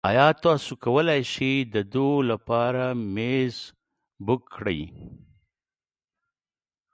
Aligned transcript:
ایا 0.09 0.27
تاسو 0.43 0.71
کولی 0.85 1.21
شئ 1.31 1.53
د 1.73 1.75
دوو 1.93 2.11
لپاره 2.31 2.83
میز 3.13 3.55
بک 4.25 4.41
کړئ؟ 4.55 4.81